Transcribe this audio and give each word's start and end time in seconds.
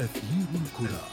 أثير 0.00 0.46
الكرة. 0.54 1.08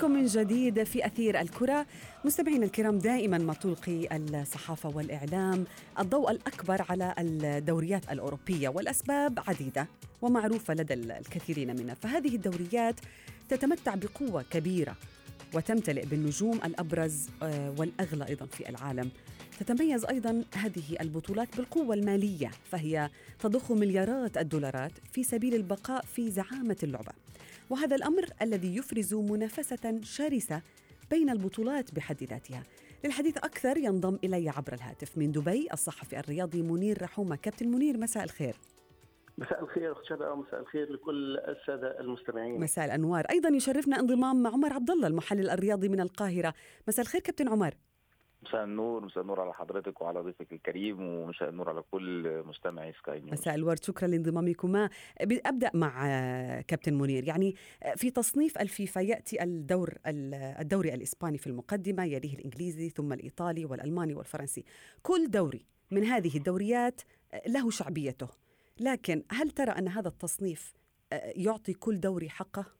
بكم 0.00 0.10
من 0.10 0.26
جديد 0.26 0.82
في 0.82 1.06
أثير 1.06 1.40
الكرة. 1.40 1.86
مستمعينا 2.24 2.64
الكرام 2.64 2.98
دائما 2.98 3.38
ما 3.38 3.54
تلقي 3.54 4.16
الصحافة 4.16 4.88
والإعلام 4.88 5.64
الضوء 5.98 6.30
الأكبر 6.30 6.84
على 6.88 7.14
الدوريات 7.18 8.12
الأوروبية 8.12 8.68
والأسباب 8.68 9.38
عديدة 9.48 9.86
ومعروفة 10.22 10.74
لدى 10.74 10.94
الكثيرين 10.94 11.76
منا. 11.76 11.94
فهذه 11.94 12.34
الدوريات 12.34 12.94
تتمتع 13.48 13.94
بقوة 13.94 14.44
كبيرة 14.50 14.96
وتمتلئ 15.54 16.06
بالنجوم 16.06 16.60
الأبرز 16.64 17.28
آه، 17.42 17.74
والأغلى 17.78 18.28
أيضا 18.28 18.46
في 18.46 18.68
العالم. 18.68 19.10
تتميز 19.60 20.04
أيضا 20.04 20.44
هذه 20.54 20.96
البطولات 21.00 21.56
بالقوة 21.56 21.94
المالية 21.94 22.50
فهي 22.70 23.10
تضخ 23.40 23.72
مليارات 23.72 24.38
الدولارات 24.38 24.92
في 25.12 25.24
سبيل 25.24 25.54
البقاء 25.54 26.04
في 26.04 26.30
زعامة 26.30 26.76
اللعبة. 26.82 27.12
وهذا 27.70 27.96
الأمر 27.96 28.24
الذي 28.42 28.76
يفرز 28.76 29.14
منافسة 29.14 30.00
شرسة 30.02 30.62
بين 31.10 31.30
البطولات 31.30 31.94
بحد 31.94 32.24
ذاتها. 32.24 32.62
للحديث 33.04 33.36
أكثر 33.36 33.76
ينضم 33.76 34.18
إلي 34.24 34.48
عبر 34.48 34.72
الهاتف 34.72 35.18
من 35.18 35.32
دبي 35.32 35.68
الصحفي 35.72 36.18
الرياضي 36.18 36.62
منير 36.62 37.02
رحومة 37.02 37.36
كابتن 37.36 37.68
منير 37.68 37.98
مساء 37.98 38.24
الخير. 38.24 38.56
مساء 39.38 39.62
الخير 39.62 39.92
اخت 39.92 40.04
شباب 40.04 40.38
ومساء 40.38 40.60
الخير 40.60 40.92
لكل 40.92 41.36
السادة 41.38 42.00
المستمعين. 42.00 42.60
مساء 42.60 42.84
الأنوار. 42.84 43.24
أيضا 43.30 43.48
يشرفنا 43.48 44.00
انضمام 44.00 44.46
عمر 44.46 44.72
عبد 44.72 44.90
الله 44.90 45.06
المحلل 45.06 45.50
الرياضي 45.50 45.88
من 45.88 46.00
القاهرة. 46.00 46.54
مساء 46.88 47.04
الخير 47.04 47.20
كابتن 47.20 47.48
عمر. 47.48 47.74
مساء 48.42 48.64
النور 48.64 49.04
مساء 49.04 49.22
النور 49.22 49.40
على 49.40 49.54
حضرتك 49.54 50.00
وعلى 50.00 50.20
ضيفك 50.20 50.52
الكريم 50.52 51.00
ومساء 51.00 51.48
النور 51.48 51.68
على 51.68 51.82
كل 51.90 52.42
مستمعي 52.46 52.92
سكاي 52.92 53.20
نيوز. 53.20 53.32
مساء 53.32 53.54
الورد 53.54 53.84
شكرا 53.84 54.08
لانضمامكما. 54.08 54.90
أبدأ 55.20 55.70
مع 55.74 56.04
كابتن 56.60 56.94
منير. 56.94 57.24
يعني 57.24 57.54
في 57.96 58.10
تصنيف 58.10 58.58
الفيفا 58.58 59.00
يأتي 59.00 59.42
الدور 59.42 59.94
الدوري 60.06 60.94
الإسباني 60.94 61.38
في 61.38 61.46
المقدمة 61.46 62.04
يليه 62.04 62.34
الإنجليزي 62.34 62.88
ثم 62.88 63.12
الإيطالي 63.12 63.64
والألماني 63.64 64.14
والفرنسي. 64.14 64.64
كل 65.02 65.30
دوري 65.30 65.66
من 65.90 66.04
هذه 66.04 66.36
الدوريات 66.36 67.00
له 67.46 67.70
شعبيته. 67.70 68.28
لكن 68.80 69.22
هل 69.30 69.50
ترى 69.50 69.70
أن 69.70 69.88
هذا 69.88 70.08
التصنيف 70.08 70.74
يعطي 71.36 71.72
كل 71.72 72.00
دوري 72.00 72.28
حقه؟ 72.28 72.79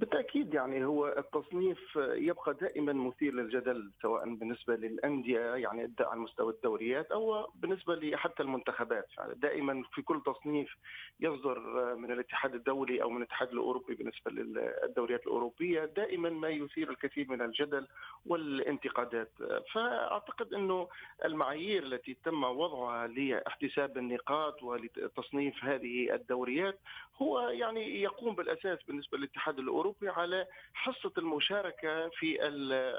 بالتأكيد 0.00 0.54
يعني 0.54 0.84
هو 0.84 1.08
التصنيف 1.18 1.78
يبقى 1.96 2.54
دائما 2.54 2.92
مثير 2.92 3.34
للجدل 3.34 3.90
سواء 4.02 4.34
بالنسبة 4.34 4.76
للأندية 4.76 5.40
يعني 5.54 5.92
على 6.00 6.20
مستوى 6.20 6.52
الدوريات 6.52 7.10
أو 7.12 7.50
بالنسبة 7.54 8.16
حتى 8.16 8.42
المنتخبات. 8.42 9.06
يعني 9.18 9.34
دائما 9.34 9.82
في 9.92 10.02
كل 10.02 10.22
تصنيف 10.26 10.76
يصدر 11.20 11.60
من 11.94 12.12
الاتحاد 12.12 12.54
الدولي 12.54 13.02
أو 13.02 13.10
من 13.10 13.16
الاتحاد 13.16 13.52
الأوروبي 13.52 13.94
بالنسبة 13.94 14.30
للدوريات 14.30 15.26
الأوروبية 15.26 15.84
دائما 15.84 16.30
ما 16.30 16.48
يثير 16.48 16.90
الكثير 16.90 17.26
من 17.30 17.42
الجدل 17.42 17.86
والانتقادات. 18.26 19.30
فأعتقد 19.72 20.54
إنه 20.54 20.88
المعايير 21.24 21.82
التي 21.82 22.16
تم 22.24 22.44
وضعها 22.44 23.06
لاحتساب 23.06 23.98
النقاط 23.98 24.62
ولتصنيف 24.62 25.64
هذه 25.64 26.14
الدوريات 26.14 26.78
هو 27.22 27.40
يعني 27.48 28.02
يقوم 28.02 28.34
بالأساس 28.34 28.78
بالنسبة 28.82 29.18
للاتحاد 29.18 29.58
الأوروبي 29.58 29.89
الاوروبي 29.90 30.08
على 30.08 30.46
حصة 30.74 31.12
المشاركة 31.18 32.08
في 32.08 32.46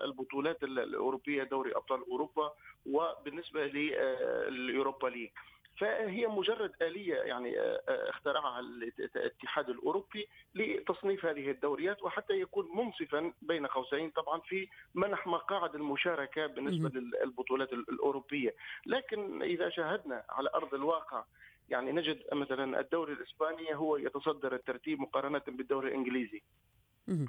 البطولات 0.04 0.64
الأوروبية 0.64 1.44
دوري 1.44 1.76
أبطال 1.76 2.04
أوروبا 2.12 2.54
وبالنسبة 2.86 3.66
للاوروبا 3.66 5.08
ليج. 5.08 5.30
فهي 5.78 6.28
مجرد 6.28 6.72
آلية 6.82 7.16
يعني 7.16 7.60
اخترعها 7.88 8.60
الاتحاد 8.60 9.70
الأوروبي 9.70 10.28
لتصنيف 10.56 11.26
هذه 11.26 11.52
الدوريات 11.52 12.04
وحتى 12.04 12.34
يكون 12.34 12.68
منصفا 12.76 13.34
بين 13.42 13.66
قوسين 13.66 14.10
طبعا 14.10 14.40
في 14.40 14.68
منح 14.96 15.28
مقاعد 15.28 15.76
المشاركة 15.76 16.48
بالنسبة 16.48 17.00
للبطولات 17.00 17.74
الأوروبية. 17.74 18.56
لكن 18.86 19.42
إذا 19.42 19.70
شاهدنا 19.70 20.24
على 20.30 20.50
أرض 20.56 20.74
الواقع 20.74 21.24
يعني 21.70 21.92
نجد 21.92 22.24
مثلا 22.34 22.80
الدوري 22.80 23.14
الإسباني 23.14 23.76
هو 23.76 23.98
يتصدر 23.98 24.56
الترتيب 24.56 25.00
مقارنة 25.00 25.42
بالدوري 25.48 25.88
الإنجليزي. 25.88 26.42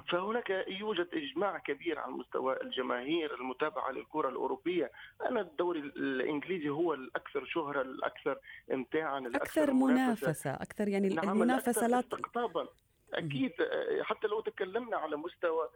فهناك 0.09 0.65
يوجد 0.67 1.07
إجماع 1.13 1.57
كبير 1.57 1.99
على 1.99 2.11
مستوى 2.11 2.61
الجماهير 2.61 3.35
المتابعة 3.35 3.91
للكرة 3.91 4.29
الأوروبية. 4.29 4.91
ان 5.29 5.37
الدوري 5.37 5.79
الإنجليزي 5.79 6.69
هو 6.69 6.93
الأكثر 6.93 7.45
شهرة 7.45 7.81
الأكثر 7.81 8.37
امتاعا 8.73 9.19
الأكثر 9.19 9.61
أكثر 9.63 9.73
منافسة, 9.73 10.25
منافسة. 10.25 10.49
أكثر 10.53 10.87
يعني 10.87 11.09
نعم 11.09 11.29
المنافسة 11.29 11.87
لا 11.87 11.99
استقطابا. 11.99 12.67
أكيد 13.13 13.51
حتى 14.01 14.27
لو 14.27 14.41
تكلمنا 14.41 14.97
على 14.97 15.17
مستوى 15.17 15.69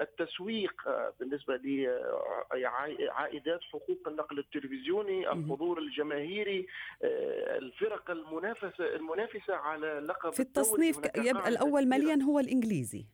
التسويق 0.00 0.72
بالنسبة 1.20 1.56
لعائدات 2.54 3.60
حقوق 3.62 4.08
النقل 4.08 4.38
التلفزيوني 4.38 5.32
الحضور 5.32 5.78
الجماهيري 5.78 6.66
الفرق 7.58 8.10
المنافسة 8.10 8.94
المنافسة 8.96 9.54
على 9.54 10.00
لقب 10.08 10.32
في 10.32 10.40
التصنيف 10.40 10.96
يبقى 11.16 11.48
الأول 11.48 11.88
مليا 11.88 12.22
هو 12.22 12.38
الإنجليزي. 12.38 13.06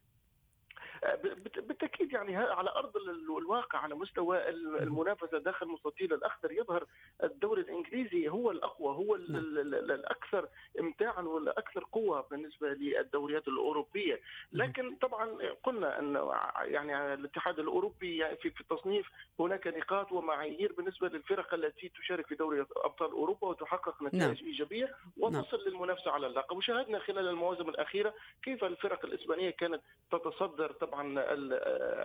بالتأكيد 1.57 2.13
يعني 2.13 2.37
على 2.37 2.71
أرض 2.71 2.97
الواقع 2.97 3.79
على 3.79 3.95
مستوى 3.95 4.49
المنافسة 4.49 5.39
داخل 5.39 5.69
مستطيل 5.69 6.13
الأخضر 6.13 6.53
يظهر 6.53 6.87
الدوري 7.25 7.63
الإنجليزي 7.63 8.29
هو 8.29 8.51
الأقوى 8.51 8.95
هو 8.95 9.15
الأكثر 9.15 10.49
امتاعا 10.81 11.23
والأكثر 11.23 11.85
قوة 11.93 12.27
بالنسبة 12.31 12.69
للدوريات 12.69 13.49
الأوروبية. 13.49 14.21
لكن 14.53 14.97
طبعا 14.97 15.39
قلنا 15.63 15.99
إن 15.99 16.31
يعني 16.73 17.15
الاتحاد 17.15 17.59
الأوروبي 17.59 18.17
يعني 18.17 18.37
في 18.37 18.61
التصنيف 18.61 19.11
هناك 19.41 19.67
نقاط 19.67 20.13
ومعايير 20.13 20.73
بالنسبة 20.73 21.09
للفرق 21.09 21.55
التي 21.55 21.89
تشارك 21.89 22.27
في 22.27 22.35
دوري 22.35 22.61
أبطال 22.61 23.11
أوروبا 23.11 23.49
وتحقق 23.49 24.03
نتائج 24.03 24.43
نعم. 24.43 24.47
ايجابيه 24.47 24.95
وتصل 25.17 25.59
نعم. 25.59 25.69
للمنافسة 25.69 26.11
على 26.11 26.27
اللقب. 26.27 26.57
وشاهدنا 26.57 26.99
خلال 26.99 27.29
المواسم 27.29 27.69
الأخيرة 27.69 28.15
كيف 28.43 28.65
الفرق 28.65 29.05
الإسبانية 29.05 29.51
كانت 29.51 29.81
تتصدر 30.11 30.73
طبعا 30.73 30.94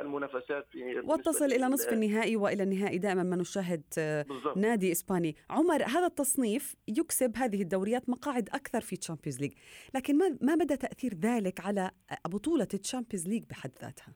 المنافسات 0.01 0.67
في 0.71 0.99
وتصل 0.99 1.45
إلى 1.45 1.65
نصف 1.65 1.93
النهائي 1.93 2.35
وإلى 2.35 2.63
النهائي 2.63 2.97
دائما 2.97 3.23
ما 3.23 3.35
نشاهد 3.35 3.83
بالزبط. 3.97 4.57
نادي 4.57 4.91
إسباني. 4.91 5.35
عمر 5.49 5.83
هذا 5.83 6.05
التصنيف 6.05 6.75
يكسب 6.87 7.37
هذه 7.37 7.61
الدوريات 7.61 8.09
مقاعد 8.09 8.49
أكثر 8.49 8.81
في 8.81 8.97
Champions 8.97 9.41
League 9.41 9.53
لكن 9.95 10.17
ما 10.17 10.37
ما 10.41 10.55
مدى 10.55 10.77
تأثير 10.77 11.13
ذلك 11.13 11.59
على 11.59 11.91
بطولة 12.27 12.65
Champions 12.65 13.27
League 13.27 13.43
بحد 13.43 13.71
ذاتها؟ 13.81 14.13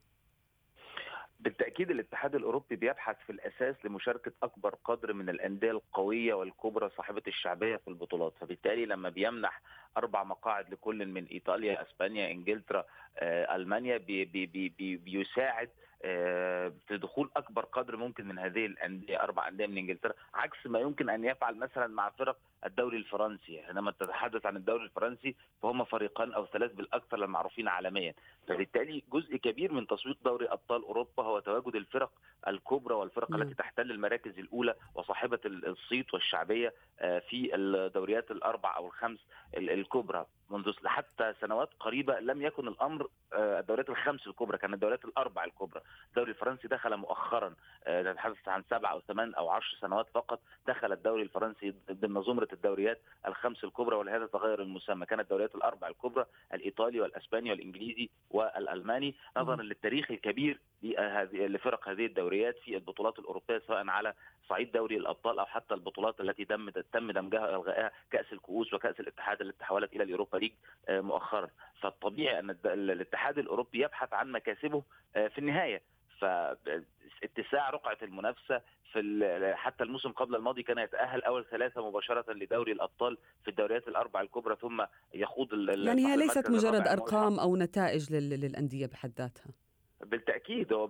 بالتأكيد 1.43 1.91
الاتحاد 1.91 2.35
الأوروبي 2.35 2.75
بيبحث 2.75 3.15
في 3.25 3.31
الأساس 3.31 3.75
لمشاركة 3.85 4.31
أكبر 4.43 4.75
قدر 4.83 5.13
من 5.13 5.29
الأندية 5.29 5.71
القوية 5.71 6.33
والكبرى 6.33 6.89
صاحبة 6.97 7.21
الشعبية 7.27 7.75
في 7.75 7.87
البطولات. 7.87 8.33
فبالتالي 8.41 8.85
لما 8.85 9.09
بيمنح 9.09 9.61
أربع 9.97 10.23
مقاعد 10.23 10.73
لكل 10.73 11.05
من 11.05 11.25
إيطاليا 11.25 11.81
إسبانيا 11.81 12.31
إنجلترا 12.31 12.85
آه، 13.17 13.55
ألمانيا 13.55 13.97
بي 13.97 14.25
بي 14.25 14.45
بي 14.45 14.97
بيساعد 14.97 15.69
آه، 16.05 16.73
في 16.87 16.97
دخول 16.97 17.29
أكبر 17.35 17.65
قدر 17.65 17.97
ممكن 17.97 18.27
من 18.27 18.39
هذه 18.39 18.65
الأندية 18.65 19.23
أربع 19.23 19.47
أندية 19.47 19.67
من 19.67 19.77
إنجلترا. 19.77 20.13
عكس 20.33 20.67
ما 20.67 20.79
يمكن 20.79 21.09
أن 21.09 21.23
يفعل 21.25 21.55
مثلا 21.55 21.87
مع 21.87 22.09
فرق 22.09 22.37
الدوري 22.65 22.97
الفرنسي. 22.97 23.59
عندما 23.59 23.91
تتحدث 23.91 24.45
عن 24.45 24.55
الدوري 24.55 24.83
الفرنسي 24.83 25.35
فهم 25.61 25.83
فريقان 25.83 26.33
أو 26.33 26.45
ثلاث 26.45 26.73
بالأكثر 26.73 27.23
المعروفين 27.23 27.67
عالميا. 27.67 28.13
فبالتالي 28.47 29.03
جزء 29.13 29.35
كبير 29.37 29.73
من 29.73 29.87
تسويق 29.87 30.17
دوري 30.25 30.47
أبطال 30.47 30.83
أوروبا 30.83 31.23
هو 31.23 31.39
تواجد 31.39 31.75
الفرق 31.75 32.11
الكبرى 32.47 32.95
والفرق 32.95 33.31
م. 33.31 33.35
التي 33.35 33.53
تحتل 33.53 33.91
المراكز 33.91 34.39
الأولى 34.39 34.75
وصاحبة 34.95 35.39
الصيت 35.45 36.13
والشعبية 36.13 36.73
آه، 36.99 37.19
في 37.19 37.55
الدوريات 37.55 38.31
الأربع 38.31 38.77
أو 38.77 38.87
الخمس 38.87 39.19
الكبرى. 39.57 40.25
منذ 40.49 40.73
حتى 40.85 41.33
سنوات 41.41 41.69
قريبة 41.79 42.19
لم 42.19 42.41
يكن 42.41 42.67
الأمر 42.67 43.07
آه، 43.33 43.59
الدوريات 43.59 43.89
الخمس 43.89 44.27
الكبرى 44.27 44.57
كانت 44.57 44.73
الدوريات 44.73 45.05
الأربع 45.05 45.43
الكبرى. 45.43 45.81
الدوري 46.09 46.31
الفرنسي 46.31 46.67
دخل 46.67 46.97
مؤخرا 46.97 47.55
نتحدث 47.87 48.47
آه، 48.47 48.51
عن 48.51 48.63
سبع 48.69 48.91
أو 48.91 49.01
ثمان 49.01 49.33
أو 49.33 49.49
عشر 49.49 49.77
سنوات 49.81 50.07
فقط 50.13 50.39
دخل 50.67 50.91
الدوري 50.91 51.21
الفرنسي 51.21 51.73
ضمن 51.91 52.23
زمرة 52.23 52.47
الدوريات 52.53 53.01
الخمس 53.27 53.63
الكبرى 53.63 53.95
ولهذا 53.95 54.25
تغير 54.25 54.61
المسمى. 54.61 55.05
كانت 55.05 55.21
الدوريات 55.21 55.55
الأربع 55.55 55.87
الكبرى 55.87 56.25
الإيطالي 56.53 57.01
والأسباني 57.01 57.51
والإنجليزي 57.51 58.09
والألماني. 58.29 59.15
نظرا 59.37 59.61
للتاريخ 59.61 60.11
الكبير 60.11 60.59
لفرق 61.33 61.89
هذه 61.89 62.05
الدوريات 62.05 62.57
في 62.57 62.75
البطولات 62.75 63.19
الأوروبية 63.19 63.61
سواء 63.67 63.87
على 63.87 64.13
صعيد 64.49 64.71
دوري 64.71 64.97
الأبطال 64.97 65.39
أو 65.39 65.45
حتى 65.45 65.73
البطولات 65.73 66.21
التي 66.21 66.45
تم 66.45 66.69
تم 66.69 67.11
دمجها 67.11 67.49
إلغائها 67.49 67.91
كأس 68.11 68.33
الكؤوس 68.33 68.73
وكأس 68.73 68.99
الاتحاد 68.99 69.41
التي 69.41 69.57
تحولت 69.59 69.93
إلى 69.93 70.03
اليوروبا 70.03 70.37
ليج 70.37 70.51
آه، 70.89 71.01
مؤخرا. 71.01 71.49
فالطبيعي 71.81 72.39
أن 72.39 72.49
الاتحاد 72.65 73.37
الأوروبي 73.37 73.83
يبحث 73.83 74.13
عن 74.13 74.31
مكاسبه 74.31 74.83
آه، 75.15 75.27
في 75.27 75.37
النهاية. 75.37 75.81
فاتساع 77.21 77.69
رقعة 77.69 77.97
المنافسة 78.01 78.61
في 78.93 79.53
حتى 79.55 79.83
الموسم 79.83 80.11
قبل 80.11 80.35
الماضي 80.35 80.63
كان 80.63 80.77
يتأهل 80.77 81.23
أول 81.23 81.45
ثلاثة 81.51 81.89
مباشرة 81.89 82.33
لدوري 82.33 82.71
الأبطال 82.71 83.17
في 83.43 83.49
الدوريات 83.51 83.87
الاربع 83.87 84.21
الكبرى 84.21 84.55
ثم 84.61 84.85
يخوض 85.13 85.53
يعني 85.53 86.07
هي 86.07 86.17
ليست 86.17 86.49
مجرد 86.49 86.87
أرقام 86.87 87.39
أو 87.39 87.55
نتائج 87.55 88.13
للأندية 88.13 88.85
بحد 88.85 89.11
ذاتها. 89.17 89.51
بالتأكيد 90.03 90.73
هو 90.73 90.87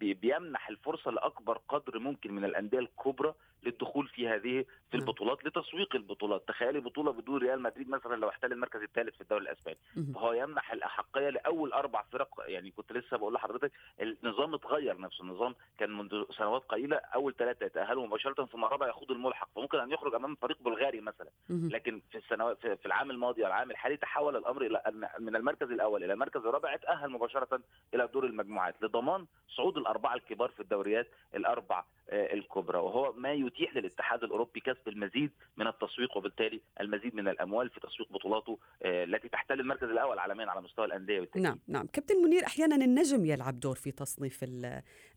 بيمنح 0.00 0.68
الفرصة 0.68 1.10
لأكبر 1.10 1.58
قدر 1.68 1.98
ممكن 1.98 2.32
من 2.32 2.44
الأندية 2.44 2.78
الكبرى 2.78 3.34
للدخول 3.62 4.08
في 4.08 4.28
هذه 4.28 4.64
في. 4.90 4.94
البطولات 4.94 5.44
لتسويق 5.44 5.96
البطولات. 5.96 6.48
تخيلي 6.48 6.80
بطولة 6.80 7.12
بدون 7.12 7.40
ريال 7.42 7.62
مدريد 7.62 7.88
مثلا 7.88 8.16
لو 8.16 8.28
احتل 8.28 8.52
المركز 8.52 8.82
الثالث 8.82 9.14
في 9.14 9.20
الدوري 9.20 9.42
الأسباني. 9.42 9.78
فهو 10.14 10.32
يمنح 10.32 10.72
الأحقية 10.72 11.28
لأول 11.30 11.72
أربع 11.72 12.02
فرق 12.12 12.28
يعني 12.46 12.70
كنت 12.70 12.92
لسه 12.92 13.16
بقول 13.16 13.34
لحضرتك 13.34 13.72
النظام 14.00 14.54
اتغير 14.54 15.00
نفسه. 15.00 15.24
النظام 15.24 15.54
كان 15.78 15.98
منذ 15.98 16.24
سنوات 16.38 16.62
قليلة 16.62 16.96
أول 16.96 17.34
ثلاثة 17.34 17.66
يتأهلوا 17.66 18.06
مباشرة 18.06 18.44
ثم 18.46 18.64
الرابع 18.64 18.88
يخوض 18.88 19.10
الملحق. 19.10 19.48
فممكن 19.54 19.78
أن 19.78 19.90
يخرج 19.92 20.14
أمام 20.14 20.34
فريق 20.34 20.62
بلغاري 20.62 21.00
مثلا. 21.00 21.30
لكن 21.70 22.00
في 22.10 22.18
السنوات 22.18 22.66
في 22.66 22.86
العام 22.86 23.10
الماضي 23.10 23.42
والعام 23.42 23.70
الحالي 23.70 23.96
تحول 23.96 24.36
الأمر 24.36 24.62
إلى 24.62 24.82
من 25.18 25.36
المركز 25.36 25.70
الأول 25.70 26.04
إلى 26.04 26.12
المركز 26.12 26.40
الرابع 26.46 26.74
اتأهل 26.74 27.10
مباشرة 27.10 27.60
إلى 27.94 28.08
دور 28.12 28.26
المجموعات 28.42 28.82
لضمان 28.82 29.26
صعود 29.56 29.76
الأربعة 29.76 30.14
الكبار 30.14 30.48
في 30.48 30.60
الدوريات 30.60 31.06
الأربع 31.34 31.84
آه، 32.10 32.34
الكبرى 32.34 32.78
وهو 32.78 33.12
ما 33.12 33.32
يتيح 33.32 33.76
للاتحاد 33.76 34.24
الأوروبي 34.24 34.60
كسب 34.60 34.88
المزيد 34.88 35.30
من 35.56 35.66
التسويق 35.66 36.16
وبالتالي 36.16 36.60
المزيد 36.80 37.14
من 37.14 37.28
الأموال 37.28 37.70
في 37.70 37.80
تسويق 37.80 38.12
بطولاته 38.12 38.58
آه، 38.82 39.04
التي 39.04 39.28
تحتل 39.28 39.60
المركز 39.60 39.88
الأول 39.88 40.18
عالميا 40.18 40.46
على 40.46 40.60
مستوى 40.60 40.84
الأندية 40.84 41.20
بالتأكيد. 41.20 41.42
نعم 41.42 41.58
نعم 41.68 41.86
كابتن 41.86 42.16
منير 42.16 42.46
أحيانا 42.46 42.76
النجم 42.76 43.24
يلعب 43.24 43.60
دور 43.60 43.74
في 43.74 43.90
تصنيف 43.90 44.44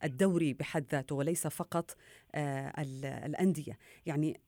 الدوري 0.03 0.53
بحد 0.53 0.85
ذاته 0.91 1.15
وليس 1.15 1.47
فقط 1.47 1.97
آه، 2.35 2.73
الأندية 3.25 3.77
يعني 4.05 4.39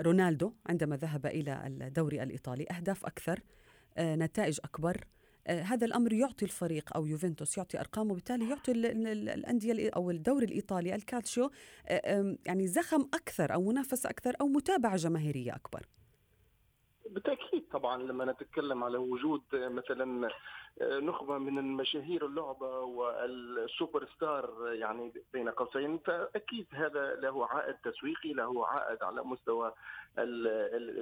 رونالدو 0.00 0.52
عندما 0.66 0.96
ذهب 0.96 1.26
إلى 1.26 1.62
الدوري 1.66 2.22
الإيطالي 2.22 2.66
أهداف 2.70 3.06
أكثر 3.06 3.40
نتائج 3.98 4.58
أكبر 4.64 4.96
هذا 5.46 5.86
الأمر 5.86 6.12
يعطي 6.12 6.44
الفريق 6.44 6.96
أو 6.96 7.06
يوفنتوس 7.06 7.58
يعطي 7.58 7.80
ارقام 7.80 8.10
وبالتالي 8.10 8.50
يعطي 8.50 8.72
الأندية 8.72 9.90
أو 9.96 10.10
الدوري 10.10 10.46
الإيطالي 10.46 10.94
الكالتشيو 10.94 11.50
آه، 11.86 12.36
يعني 12.46 12.66
زخم 12.66 13.08
أكثر 13.14 13.54
أو 13.54 13.62
منافسه 13.62 14.10
أكثر 14.10 14.36
أو 14.40 14.48
متابعة 14.48 14.96
جماهيرية 14.96 15.54
أكبر. 15.54 15.86
بالتأكيد 17.26 17.68
طبعا 17.72 18.02
لما 18.02 18.24
نتكلم 18.24 18.84
على 18.84 18.98
وجود 18.98 19.42
مثلا 19.52 20.30
نخبة 20.80 21.38
من 21.38 21.58
المشاهير 21.58 22.26
اللعبة 22.26 22.80
والسوبر 22.80 24.06
ستار 24.06 24.72
يعني 24.72 25.12
بين 25.32 25.48
قوسين 25.48 25.98
فأكيد 25.98 26.66
هذا 26.72 27.14
له 27.14 27.46
عائد 27.46 27.74
تسويقي 27.74 28.32
له 28.32 28.66
عائد 28.66 29.02
على 29.02 29.22
مستوى 29.22 29.72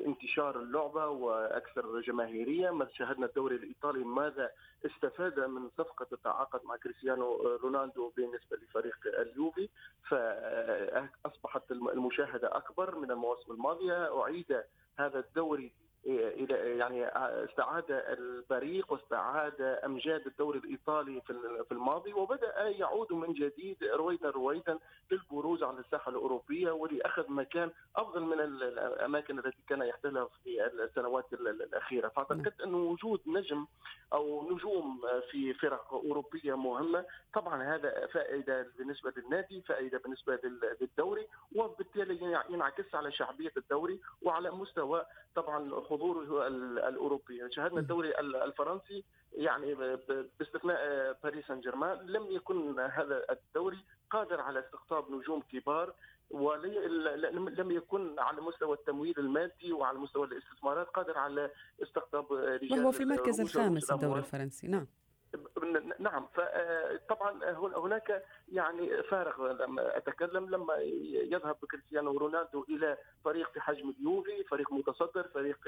انتشار 0.06 0.60
اللعبة 0.60 1.06
وأكثر 1.08 2.00
جماهيرية. 2.00 2.70
ما 2.70 2.88
شاهدنا 2.92 3.26
الدوري 3.26 3.56
الإيطالي 3.56 4.04
ماذا 4.04 4.50
استفاد 4.86 5.40
من 5.40 5.70
صفقة 5.78 6.06
التعاقد 6.12 6.60
مع 6.64 6.76
كريستيانو 6.76 7.36
رونالدو 7.62 8.12
بالنسبة 8.16 8.56
لفريق 8.56 8.96
اليوفي؟ 9.06 9.68
فأصبحت 10.08 11.70
المشاهدة 11.72 12.56
أكبر 12.56 12.98
من 12.98 13.10
المواسم 13.10 13.52
الماضية. 13.52 14.22
أعيد 14.22 14.62
هذا 14.98 15.18
الدوري 15.18 15.72
إلى 16.06 16.78
يعني 16.78 17.06
استعاد 17.44 17.84
البريق 17.90 18.92
واستعاد 18.92 19.60
أمجاد 19.60 20.26
الدوري 20.26 20.58
الإيطالي 20.58 21.20
في 21.68 21.72
الماضي 21.72 22.12
وبدأ 22.12 22.68
يعود 22.68 23.12
من 23.12 23.32
جديد 23.32 23.84
رويدا 23.84 24.30
رويدا 24.30 24.78
للبروز 25.10 25.62
على 25.62 25.78
الساحة 25.78 26.10
الأوروبية 26.10 26.70
ولاخذ 26.70 27.30
مكان 27.32 27.70
أفضل 27.96 28.22
من 28.22 28.40
الأماكن 28.40 29.38
التي 29.38 29.62
كان 29.68 29.82
يحتلها 29.82 30.28
في 30.44 30.66
السنوات 30.66 31.32
الأخيرة. 31.32 32.08
فأعتقد 32.08 32.52
انه 32.64 32.76
وجود 32.76 33.20
نجم 33.26 33.66
أو 34.12 34.52
نجوم 34.52 35.00
في 35.30 35.54
فرق 35.54 35.94
أوروبية 35.94 36.56
مهمة 36.56 37.04
طبعا 37.34 37.62
هذا 37.74 38.06
فائدة 38.06 38.66
بالنسبة 38.78 39.12
للنادي 39.16 39.60
فائدة 39.62 39.98
بالنسبة 39.98 40.40
للدوري 40.80 41.26
وبالتالي 41.56 42.42
ينعكس 42.50 42.94
على 42.94 43.12
شعبية 43.12 43.52
الدوري 43.56 44.00
وعلى 44.22 44.50
مستوى 44.50 45.04
طبعا 45.34 45.58
حضوره 45.94 46.48
الأوروبي. 46.88 47.50
شاهدنا 47.50 47.80
الدوري 47.80 48.18
الفرنسي 48.20 49.04
يعني 49.32 49.74
باستثناء 50.38 50.78
باريس 51.22 51.46
سان 51.46 51.60
جيرمان 51.60 52.06
لم 52.06 52.26
يكن 52.30 52.80
هذا 52.80 53.24
الدوري 53.30 53.78
قادر 54.10 54.40
على 54.40 54.60
استقطاب 54.60 55.10
نجوم 55.10 55.42
كبار 55.52 55.94
ولم 56.30 57.70
يكن 57.70 58.18
على 58.18 58.40
مستوى 58.40 58.76
التمويل 58.76 59.14
المادي 59.18 59.72
وعلى 59.72 59.98
مستوى 59.98 60.26
الاستثمارات 60.26 60.86
قادر 60.86 61.18
على 61.18 61.50
استقطاب 61.82 62.32
رجال 62.32 62.80
وهو 62.80 62.92
في 62.92 63.02
المركز 63.02 63.40
الخامس 63.40 63.90
الدوري 63.90 64.18
الفرنسي. 64.18 64.68
نعم. 64.68 64.86
نعم 65.98 66.26
فطبعا 66.34 67.50
هناك 67.78 68.24
يعني 68.52 69.02
فارغ 69.02 69.52
لما 69.52 69.96
أتكلم 69.96 70.50
لما 70.50 70.74
يذهب 71.32 71.56
كريستيانو 71.70 72.18
رونالدو 72.18 72.64
إلى 72.68 72.96
فريق 73.24 73.50
في 73.52 73.60
حجم 73.60 73.94
اليوفي 74.00 74.44
فريق 74.44 74.72
متصدر 74.72 75.22
فريق 75.22 75.58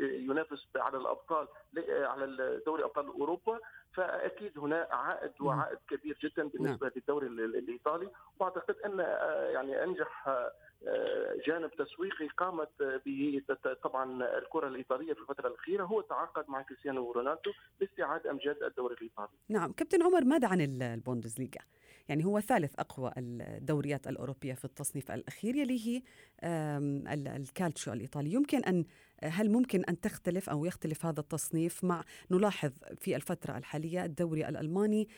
ينافس 0.00 0.68
على 0.76 0.96
الأبطال 0.98 1.48
على 1.88 2.60
دوري 2.66 2.84
أبطال 2.84 3.06
أوروبا. 3.06 3.58
فأكيد 3.98 4.58
هنا 4.58 4.88
عائد 4.90 5.32
وعائد 5.40 5.78
كبير 5.90 6.18
جدا 6.22 6.48
بالنسبة 6.48 6.86
نعم. 6.86 6.92
للدوري 6.96 7.26
الإيطالي 7.26 8.08
وأعتقد 8.38 8.76
أن 8.84 8.98
يعني 9.54 9.84
أنجح 9.84 10.28
جانب 11.46 11.70
تسويقي 11.70 12.28
قامت 12.28 12.82
به 13.06 13.42
طبعا 13.82 14.38
الكرة 14.38 14.68
الإيطالية 14.68 15.12
في 15.12 15.20
الفترة 15.20 15.48
الأخيرة 15.48 15.84
هو 15.84 16.00
تعاقد 16.00 16.44
مع 16.50 16.62
كريستيانو 16.62 17.12
رونالدو 17.12 17.52
لاستعاد 17.80 18.26
أمجاد 18.26 18.62
الدوري 18.62 18.94
الإيطالي. 18.94 19.28
نعم، 19.48 19.72
كابتن 19.72 20.02
عمر 20.02 20.24
ماذا 20.24 20.48
عن 20.48 20.60
البوندسليغا؟ 20.60 21.60
يعني 22.08 22.24
هو 22.24 22.40
ثالث 22.40 22.74
أقوى 22.78 23.12
الدوريات 23.16 24.06
الأوروبية 24.06 24.54
في 24.54 24.64
التصنيف 24.64 25.10
الأخير 25.10 25.56
يليه 25.56 26.02
الكالتشو 26.44 27.92
الإيطالي، 27.92 28.32
يمكن 28.32 28.64
أن 28.64 28.84
هل 29.22 29.50
ممكن 29.50 29.84
أن 29.84 30.00
تختلف 30.00 30.50
أو 30.50 30.64
يختلف 30.64 31.06
هذا 31.06 31.20
التصنيف 31.20 31.84
مع 31.84 32.04
نلاحظ 32.30 32.72
في 32.98 33.16
الفترة 33.16 33.58
الحالية 33.58 34.04
الدوري 34.04 34.48
الألماني 34.48 35.08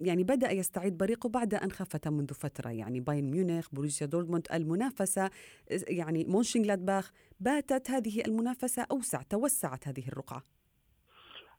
يعني 0.00 0.24
بدأ 0.24 0.50
يستعيد 0.50 0.98
بريقه 0.98 1.28
بعد 1.28 1.54
أن 1.54 1.72
خفت 1.72 2.08
منذ 2.08 2.34
فترة 2.34 2.70
يعني 2.70 3.00
بايرن 3.00 3.30
ميونخ 3.30 3.68
بروسيا 3.72 4.06
دورتموند 4.06 4.46
المنافسة 4.52 5.30
يعني 5.70 6.24
مونشنغلادباخ 6.24 7.12
باتت 7.40 7.90
هذه 7.90 8.20
المنافسة 8.20 8.86
أوسع 8.90 9.22
توسعت 9.22 9.88
هذه 9.88 10.08
الرقعة. 10.08 10.63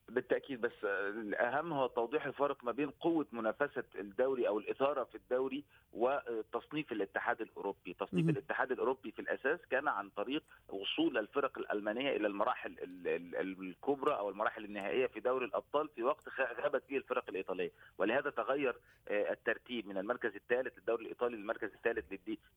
بالتأكيد 0.10 0.62
بس 0.62 0.84
الأهم 0.84 1.74
هو 1.74 1.88
توضيح 1.88 2.26
الفرق 2.26 2.64
ما 2.64 2.72
بين 2.72 2.90
قوة 2.90 3.26
منافسة 3.32 3.84
الدوري 4.00 4.48
أو 4.48 4.60
الإثارة 4.60 5.04
في 5.04 5.16
الدوري 5.16 5.64
وتصنيف 5.94 6.92
الاتحاد 6.92 7.42
الأوروبي، 7.42 7.94
تصنيف 8.00 8.30
الاتحاد 8.30 8.72
الأوروبي 8.72 9.12
في 9.12 9.20
الأساس 9.20 9.60
كان 9.72 9.88
عن 9.88 10.10
طريق 10.10 10.44
وصول 10.70 11.18
الفرق 11.18 11.58
الألمانية 11.58 12.16
إلى 12.16 12.28
المراحل 12.28 12.76
الكبرى 13.40 14.16
أو 14.16 14.30
المراحل 14.30 14.66
النهائية 14.66 15.08
في 15.08 15.20
دوري 15.20 15.46
الأبطال 15.46 15.90
في 15.96 16.04
وقت 16.04 16.24
غابت 16.64 16.84
فيه 16.88 16.98
الفرق 16.98 17.24
الإيطالية، 17.30 17.72
ولهذا 17.98 18.30
تغير 18.30 18.76
آه، 19.08 19.32
الترتيب 19.32 19.88
من 19.88 19.98
المركز 19.98 20.36
الثالث 20.36 20.78
للدوري 20.78 21.04
الإيطالي 21.04 21.38
للمركز 21.38 21.70
الثالث 21.74 22.06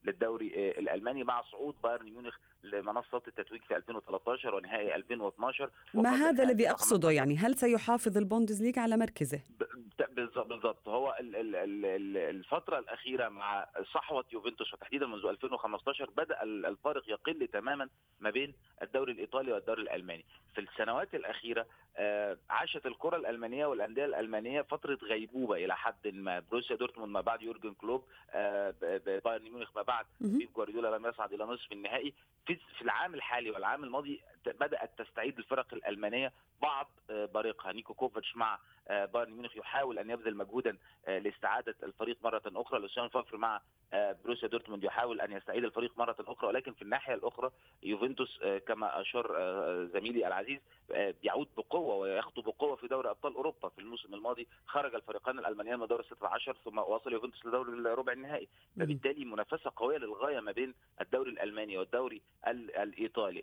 للدوري 0.05 0.53
آه، 0.57 0.81
الألماني 0.81 1.25
مع 1.25 1.43
صعود 1.43 1.75
بايرن 1.83 2.05
ميونخ 2.05 2.37
لمنصه 2.63 3.23
التتويج 3.29 3.63
في 3.63 3.77
2013 3.77 4.55
ونهائي 4.55 4.95
2012 4.95 5.71
ما 5.95 6.11
هذا 6.11 6.45
الذي 6.45 6.71
أقصده؟ 6.71 7.11
يعني 7.11 7.38
هل 7.39 7.55
سيحافظ 7.55 8.19
البوندسليغا 8.19 8.83
على 8.83 8.97
مركزه؟ 8.97 9.41
بالضبط 10.49 10.89
هو 10.89 11.17
الفترة 11.21 12.79
الأخيرة 12.79 13.29
مع 13.29 13.67
صحوة 13.95 14.25
يوفنتوس 14.33 14.75
وتحديدا 14.75 15.07
منذ 15.07 15.27
2015 15.27 16.11
بدأ 16.11 16.43
الفارق 16.43 17.11
يقل 17.11 17.49
تماما 17.53 17.89
ما 18.21 18.31
بين 18.31 18.55
الدوري 18.83 19.13
الإيطالي 19.13 19.53
والدوري 19.53 19.83
الألماني. 19.83 20.25
في 20.55 20.61
السنوات 20.61 21.15
الأخيرة 21.15 21.67
آه، 21.97 22.39
عاشت 22.51 22.87
الكرة 22.87 23.17
الألمانية 23.17 23.67
والأندية 23.67 24.05
الألمانية 24.05 24.63
فترة 24.63 24.99
غيبوبة 25.03 25.57
إلى 25.57 25.77
حد 25.77 26.09
ما. 26.09 26.43
بروسيا 26.51 26.77
دورتموند 26.77 27.13
ما 27.13 27.21
بعد 27.21 27.43
يورجن 27.43 27.75
كلوب 27.75 28.05
بايرن 29.25 29.43
ميونخ 29.43 29.77
ما 29.77 29.83
بعد 29.83 30.07
بيب 30.21 30.53
جوارديولا 30.57 30.97
لم 30.97 31.07
يصعد 31.07 31.33
إلى 31.33 31.45
نصف 31.45 31.73
النهائي. 31.73 32.15
في 32.47 32.59
العام 33.09 33.15
الحالي 33.15 33.51
والعام 33.51 33.85
الماضي 33.85 34.21
بدأت 34.47 35.03
تستعيد 35.03 35.39
الفرق 35.39 35.75
الألمانية 35.75 36.33
بعض 36.63 36.91
بريقها 37.11 37.73
نيكو 37.73 37.95
كوفاتش 37.95 38.37
مع 38.37 38.59
بايرن 38.91 39.33
ميونخ 39.33 39.57
يحاول 39.57 39.99
أن 39.99 40.11
يبذل 40.11 40.37
مجهودا 40.37 40.77
لاستعادة 41.09 41.75
الفريق 41.83 42.19
مرة 42.23 42.43
أخرى 42.47 42.81
لوسيان 42.81 43.09
فافر 43.09 43.37
مع 43.37 43.61
بروسيا 43.93 44.49
دورتموند 44.49 44.85
يحاول 44.85 45.21
أن 45.21 45.33
يستعيد 45.33 45.65
الفريق 45.65 45.99
مرة 45.99 46.17
أخرى. 46.21 46.49
ولكن 46.49 46.73
في 46.73 46.83
الناحية 46.83 47.15
الأخرى 47.15 47.51
يوفنتوس 47.83 48.41
كما 48.67 49.01
أشار 49.01 49.27
زميلي 49.87 50.27
العزيز 50.27 50.61
يعود 51.23 51.49
بقوة 51.57 51.95
ويخطو 51.95 52.43
بقوة 52.43 52.77
في 52.77 52.87
دوري 52.89 53.11
أبطال 53.11 53.35
أوروبا 53.35 53.69
في 53.69 53.79
الموسم 53.79 54.15
الماضي 54.15 54.47
خرج 54.67 54.95
الفريقان 54.95 55.39
الألمانيان 55.39 55.81
من 55.81 55.87
دور 55.87 56.03
16 56.03 56.57
ثم 56.65 56.79
وصل 56.79 57.13
يوفنتوس 57.13 57.47
لدور 57.47 57.69
الربع 57.69 58.13
النهائي. 58.13 58.49
فبالتالي 58.77 59.25
منافسة 59.25 59.73
قوية 59.77 59.99
للغاية 59.99 60.41
ما 60.41 60.53
بين 60.53 60.75
الدوري 61.01 61.31
الألماني 61.31 61.79
والدوري 61.79 62.23
الإيطالي. 62.47 63.43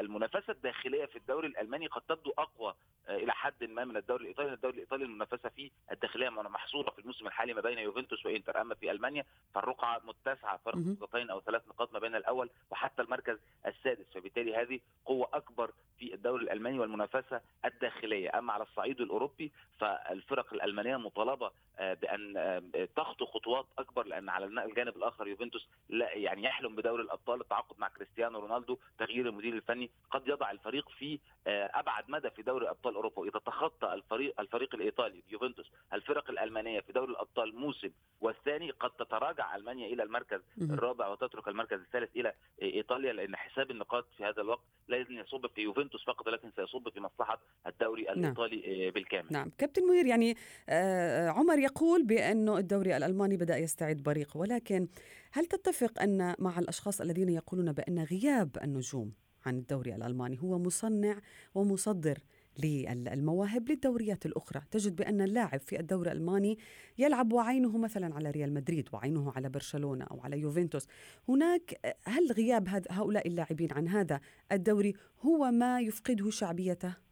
المنافسة 0.00 0.52
الداخلية 0.52 1.04
في 1.04 1.16
الدوري 1.16 1.46
الألماني 1.48 1.86
قد 1.86 2.02
تبدو 2.08 2.30
أقوى 2.38 2.74
إلى 3.08 3.32
حد 3.32 3.64
ما 3.64 3.84
من 3.84 3.96
الدوري 3.96 4.22
الإيطالي. 4.22 4.52
الدوري 4.52 4.74
الإيطالي 4.74 5.04
المنافسة 5.04 5.48
فيه 5.48 5.70
الداخلية 5.92 6.28
محصورة 6.28 6.90
في 6.90 6.98
الموسم 6.98 7.26
الحالي 7.26 7.54
ما 7.54 7.60
بين 7.60 7.78
يوفنتوس 7.78 8.26
وإنتر 8.26 8.60
أما 8.60 8.74
في 8.74 8.90
ألمانيا 8.90 9.24
فالرقعة 9.54 10.02
متسعة 10.04 10.56
فرق 10.64 10.76
نقطتين 10.76 11.30
أو 11.30 11.40
ثلاث 11.40 11.68
نقاط 11.68 11.92
ما 11.92 11.98
بين 11.98 12.14
الأول 12.14 12.50
وحتى 12.70 13.02
المركز 13.02 13.38
السادس. 13.66 14.06
فبالتالي 14.14 14.56
هذه 14.56 14.80
قوه 15.04 15.28
اكبر 15.32 15.70
في 15.98 16.14
الدوري 16.14 16.44
الالماني 16.44 16.78
والمنافسه 16.78 17.40
الداخليه 17.64 18.38
اما 18.38 18.52
على 18.52 18.62
الصعيد 18.78 19.00
الأوروبي 19.00 19.52
فالفرق 19.78 20.52
الألمانية 20.54 20.96
مطالبة 20.96 21.50
بأن 21.80 22.62
تخطو 22.96 23.26
خطوات 23.26 23.66
أكبر 23.78 24.06
لأن 24.06 24.28
على 24.28 24.44
الجانب 24.44 24.96
الآخر 24.96 25.28
يوفنتوس 25.28 25.68
لا 25.88 26.14
يعني 26.14 26.44
يحلم 26.44 26.76
بدوري 26.76 27.02
الأبطال 27.02 27.40
التعاقد 27.40 27.78
مع 27.78 27.88
كريستيانو 27.88 28.38
رونالدو 28.38 28.78
تغيير 28.98 29.28
المدير 29.28 29.54
الفني 29.54 29.90
قد 30.10 30.28
يضع 30.28 30.50
الفريق 30.50 30.88
في 30.88 31.18
أبعد 31.46 32.04
مدى 32.08 32.30
في 32.30 32.42
دوري 32.42 32.70
أبطال 32.70 32.94
أوروبا 32.94 33.20
واذا 33.20 33.38
تخطى 33.46 33.94
الفريق 33.94 34.40
الفريق 34.40 34.74
الإيطالي 34.74 35.22
يوفنتوس 35.30 35.72
الفرق 35.92 36.30
الألمانية 36.30 36.80
في 36.80 36.92
دوري 36.92 37.10
الأبطال 37.10 37.56
موسم 37.56 37.90
والثاني 38.20 38.70
قد 38.70 38.90
تتراجع 38.90 39.56
ألمانيا 39.56 39.86
إلى 39.86 40.02
المركز 40.02 40.40
الرابع 40.62 41.08
وتترك 41.08 41.48
المركز 41.48 41.80
الثالث 41.80 42.16
إلى 42.16 42.32
إيطاليا 42.62 43.12
لأن 43.12 43.36
حساب 43.36 43.70
النقاط 43.70 44.06
في 44.16 44.24
هذا 44.24 44.42
الوقت 44.42 44.64
لا 44.88 44.96
يصب 44.96 45.46
في 45.46 45.60
يوفنتوس 45.60 46.04
فقط 46.04 46.26
ولكن 46.26 46.50
سيصب 46.56 46.88
في 46.88 47.00
مصلحة 47.00 47.40
الدوري 47.66 48.12
الإيطالي 48.12 48.56
نعم. 48.56 48.90
بالكامل. 48.90 49.26
نعم، 49.30 49.50
كابتن 49.58 49.82
منير 49.82 50.06
يعني 50.06 50.36
آه 50.68 51.28
عمر 51.28 51.58
يقول 51.68 52.04
بانه 52.04 52.58
الدوري 52.58 52.96
الألماني 52.96 53.36
بدأ 53.36 53.56
يستعيد 53.56 54.02
بريقه 54.02 54.38
ولكن 54.38 54.88
هل 55.32 55.46
تتفق 55.46 56.02
أن 56.02 56.34
مع 56.38 56.58
الأشخاص 56.58 57.00
الذين 57.00 57.28
يقولون 57.28 57.72
بأن 57.72 57.98
غياب 57.98 58.56
النجوم 58.62 59.12
عن 59.46 59.58
الدوري 59.58 59.94
الألماني 59.94 60.38
هو 60.42 60.58
مصنع 60.58 61.20
ومصدر 61.54 62.18
للمواهب 62.58 63.68
للدوريات 63.68 64.26
الأخرى 64.26 64.62
تجد 64.70 64.96
بأن 64.96 65.20
اللاعب 65.20 65.60
في 65.60 65.80
الدوري 65.80 66.12
الألماني 66.12 66.58
يلعب 66.98 67.32
وعينه 67.32 67.78
مثلا 67.78 68.14
على 68.14 68.30
ريال 68.30 68.54
مدريد 68.54 68.88
وعينه 68.92 69.32
على 69.36 69.48
برشلونة 69.48 70.04
أو 70.04 70.20
على 70.20 70.40
يوفنتوس 70.40 70.86
هناك 71.28 71.96
هل 72.04 72.32
غياب 72.32 72.84
هؤلاء 72.90 73.28
اللاعبين 73.28 73.72
عن 73.72 73.88
هذا 73.88 74.20
الدوري 74.52 74.94
هو 75.20 75.50
ما 75.50 75.80
يفقده 75.80 76.30
شعبيته؟ 76.30 77.07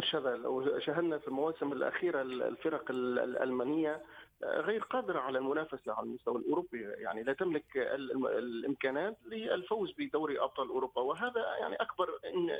شذا 0.00 0.36
لو 0.36 0.78
شاهدنا 0.78 1.18
في 1.18 1.28
المواسم 1.28 1.72
الأخيرة 1.72 2.22
الفرق 2.22 2.90
الألمانية 2.90 4.02
غير 4.42 4.82
قادرة 4.82 5.20
على 5.20 5.38
المنافسة 5.38 5.92
على 5.92 6.06
المستوى 6.06 6.36
الأوروبي. 6.36 6.82
يعني 6.82 7.22
لا 7.22 7.32
تملك 7.32 7.64
الإمكانات 7.76 9.16
للفوز 9.26 9.94
بدوري 9.98 10.40
أبطال 10.40 10.68
أوروبا. 10.68 11.00
وهذا 11.00 11.56
يعني 11.60 11.76
أكبر 11.76 12.08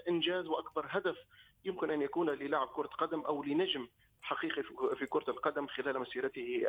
إنجاز 0.09 0.47
وأكبر 0.47 0.87
هدف 0.89 1.17
يمكن 1.65 1.91
أن 1.91 2.03
يكون 2.03 2.31
للاعب 2.31 2.69
كرة 2.69 2.87
قدم 2.87 3.21
أو 3.21 3.43
لنجم 3.43 3.89
حقيقي 4.23 4.63
في 4.97 5.07
كرة 5.07 5.31
القدم 5.31 5.67
خلال 5.67 5.99
مسيرته 5.99 6.67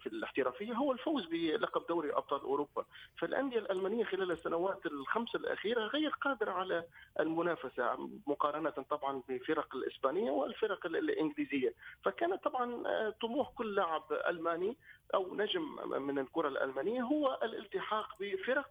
في 0.00 0.06
الاحترافية 0.06 0.72
هو 0.72 0.92
الفوز 0.92 1.26
بلقب 1.26 1.86
دوري 1.86 2.12
أبطال 2.12 2.40
أوروبا. 2.40 2.84
فالأندية 3.18 3.58
الألمانية 3.58 4.04
خلال 4.04 4.30
السنوات 4.30 4.86
الخمس 4.86 5.34
الأخيرة 5.34 5.80
غير 5.86 6.10
قادرة 6.10 6.50
على 6.50 6.84
المنافسة 7.20 8.10
مقارنة 8.26 8.70
طبعا 8.70 9.22
بفرق 9.28 9.76
الإسبانية 9.76 10.30
والفرق 10.30 10.86
الإنجليزية. 10.86 11.74
فكانت 12.04 12.44
طبعا 12.44 12.82
طموح 13.10 13.50
كل 13.50 13.74
لاعب 13.74 14.04
ألماني 14.28 14.76
أو 15.14 15.34
نجم 15.34 15.90
من 16.02 16.18
الكرة 16.18 16.48
الألمانية 16.48 17.02
هو 17.02 17.38
الالتحاق 17.42 18.08
بفرق 18.20 18.70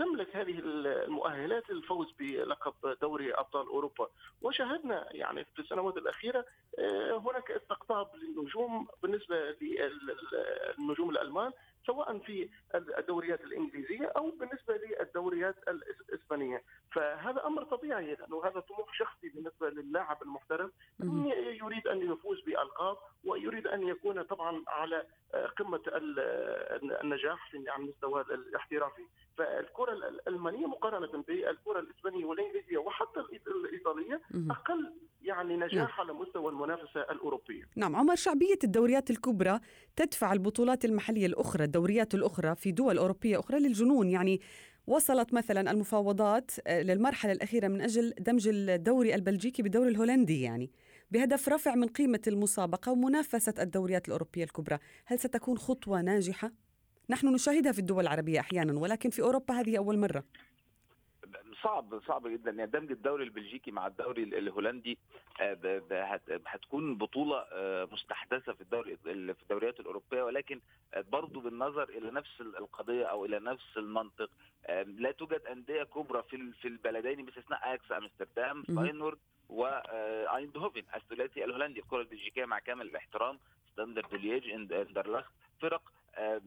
تملك 0.00 0.36
هذه 0.36 0.58
المؤهلات 0.58 1.70
للفوز 1.70 2.12
بلقب 2.18 2.98
دوري 3.02 3.34
أبطال 3.34 3.66
أوروبا. 3.66 4.08
وشاهدنا 4.42 5.08
يعني 5.10 5.44
في 5.44 5.58
السنوات 5.58 5.96
الأخيرة 5.96 6.44
هناك 7.10 7.50
استقطاب 7.50 8.08
للنجوم 8.16 8.88
بالنسبة 9.02 9.56
للنجوم 10.78 11.10
الألمان 11.10 11.52
سواء 11.86 12.18
في 12.18 12.48
الدوريات 12.74 13.40
الإنجليزية 13.40 14.12
أو 14.16 14.30
بالنسبة 14.30 14.76
للدوريات 15.20 15.56
الاسبانيه 15.68 16.62
فهذا 16.92 17.46
أمر 17.46 17.64
طبيعي 17.64 18.14
لأنه 18.14 18.44
هذا 18.44 18.60
طموح 18.60 18.94
شخصي 18.98 19.28
بالنسبة 19.28 19.70
للاعب 19.70 20.22
المحترف 20.22 20.70
يريد 21.62 21.86
أن 21.86 22.12
يفوز 22.12 22.40
بألقاب 22.46 22.96
ويريد 23.24 23.66
أن 23.66 23.88
يكون 23.88 24.22
طبعا 24.22 24.62
على 24.68 25.06
قمة 25.58 25.80
النجاح 27.04 27.54
على 27.68 27.82
المستوى 27.82 28.20
الاحترافي. 28.20 29.02
فالكرة 29.38 29.92
الألمانية 29.92 30.66
مقارنة 30.66 31.22
بالكرة 31.28 31.80
الإسبانية 31.80 32.24
والإنجليزية 32.24 32.78
وحتى 32.78 33.20
الإيطالية 33.46 34.20
أقل 34.50 34.92
يعني 35.22 35.56
نجاح 35.56 36.00
على 36.00 36.12
مستوى 36.12 36.50
المنافسة 36.50 37.00
الأوروبية. 37.00 37.64
نعم 37.76 37.96
عمر 37.96 38.14
شعبية 38.14 38.58
الدوريات 38.64 39.10
الكبرى 39.10 39.60
تدفع 39.96 40.32
البطولات 40.32 40.84
المحلية 40.84 41.26
الأخرى 41.26 41.64
الدوريات 41.64 42.14
الأخرى 42.14 42.54
في 42.54 42.72
دول 42.72 42.98
أوروبية 42.98 43.38
أخرى 43.38 43.58
للجنون. 43.58 44.08
يعني 44.08 44.40
وصلت 44.86 45.34
مثلا 45.34 45.70
المفاوضات 45.70 46.50
للمرحلة 46.68 47.32
الأخيرة 47.32 47.68
من 47.68 47.80
أجل 47.80 48.14
دمج 48.18 48.48
الدوري 48.48 49.14
البلجيكي 49.14 49.62
بالدوري 49.62 49.88
الهولندي 49.88 50.42
يعني 50.42 50.70
بهدف 51.10 51.48
رفع 51.48 51.74
من 51.74 51.88
قيمة 51.88 52.20
المسابقة 52.26 52.92
ومنافسة 52.92 53.54
الدوريات 53.58 54.08
الأوروبية 54.08 54.44
الكبرى، 54.44 54.78
هل 55.06 55.18
ستكون 55.18 55.58
خطوة 55.58 56.02
ناجحة؟ 56.02 56.52
نحن 57.10 57.26
نشاهدها 57.26 57.72
في 57.72 57.78
الدول 57.78 58.02
العربية 58.02 58.40
أحيانا 58.40 58.78
ولكن 58.78 59.10
في 59.10 59.22
أوروبا 59.22 59.54
هذه 59.54 59.78
أول 59.78 59.98
مرة. 59.98 60.24
صعب 61.62 62.00
صعب 62.06 62.26
جدا. 62.28 62.50
يعني 62.50 62.70
دمج 62.70 62.90
الدوري 62.90 63.24
البلجيكي 63.24 63.70
مع 63.70 63.86
الدوري 63.86 64.22
الهولندي 64.22 64.98
هتكون 66.46 66.94
بطولة 66.98 67.44
مستحدثة 67.92 68.52
في 68.52 68.60
الدوري 68.60 68.96
في 68.96 69.42
الدوريات 69.42 69.80
الأوروبية. 69.80 70.22
ولكن 70.22 70.60
برضو 70.96 71.40
بالنظر 71.40 71.88
إلى 71.88 72.10
نفس 72.10 72.40
القضية 72.40 73.04
أو 73.04 73.24
إلى 73.24 73.38
نفس 73.38 73.76
المنطق 73.76 74.30
لا 74.86 75.10
توجد 75.12 75.42
أندية 75.50 75.82
كبرى 75.82 76.22
في 76.22 76.52
في 76.52 76.68
البلدين 76.68 77.24
باستثناء 77.24 77.68
أياكس 77.68 77.92
أمستردام 77.92 78.62
فاينورد 78.62 79.18
وايندهوفن 79.48 80.82
الثلاثي 80.96 81.44
الهولندي 81.44 81.80
الكرة 81.80 82.00
البلجيكية 82.00 82.44
مع 82.44 82.58
كامل 82.58 82.86
الاحترام 82.86 83.38
ستاندرد 83.72 84.14
ليج 84.14 84.50
إندرلخت 84.50 85.32
فرق 85.60 85.82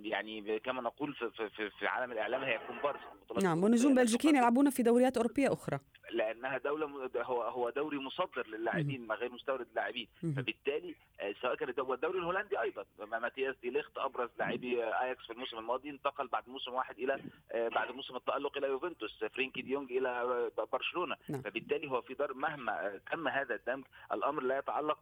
يعني 0.01 0.59
كما 0.59 0.81
نقول 0.81 1.13
في 1.13 1.49
في 1.49 1.69
في 1.69 1.87
عالم 1.87 2.11
الإعلام 2.11 2.43
هي 2.43 2.59
كومبارس 2.67 2.99
نعم 3.43 3.63
ونجوم 3.63 3.95
بلجيكيين 3.95 4.35
يلعبون 4.35 4.69
في 4.69 4.83
دوريات 4.83 5.17
أوروبية 5.17 5.53
أخرى. 5.53 5.79
لأنها 6.13 6.57
دولة 6.57 7.09
هو 7.17 7.43
هو 7.43 7.69
دوري 7.69 7.97
مصدر 7.97 8.47
للاعبين 8.47 9.11
غير 9.11 9.31
مستورد 9.31 9.67
للاعبين 9.71 10.07
فبالتالي 10.21 10.95
سواء 11.41 11.55
كان 11.55 11.69
الدوري 11.69 12.19
الهولندي 12.19 12.61
أيضا. 12.61 12.85
ماتياس 12.99 13.55
دي 13.61 13.69
ليخت 13.69 13.97
أبرز 13.97 14.29
لاعبي 14.39 14.83
آياكس 14.83 15.25
في 15.25 15.33
الموسم 15.33 15.57
الماضي 15.57 15.89
انتقل 15.89 16.27
بعد 16.27 16.49
موسم 16.49 16.73
واحد 16.73 16.99
إلى 16.99 17.19
بعد 17.53 17.91
موسم 17.91 18.15
التألق 18.15 18.57
إلى 18.57 18.67
يوفنتوس. 18.67 19.23
فرينكي 19.23 19.61
ديونج 19.61 19.91
إلى 19.91 20.51
برشلونة. 20.71 21.15
نعم. 21.29 21.41
فبالتالي 21.41 21.91
هو 21.91 22.01
في 22.01 22.13
دار 22.13 22.33
مهما 22.33 22.99
تم 23.11 23.27
هذا 23.27 23.55
الدمج 23.55 23.83
الأمر 24.13 24.43
لا 24.43 24.57
يتعلق 24.57 24.99